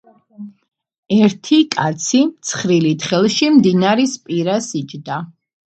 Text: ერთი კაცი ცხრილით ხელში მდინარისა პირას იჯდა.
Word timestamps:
ერთი 1.17 1.59
კაცი 1.77 2.23
ცხრილით 2.53 3.07
ხელში 3.13 3.53
მდინარისა 3.61 4.27
პირას 4.27 4.77
იჯდა. 4.85 5.25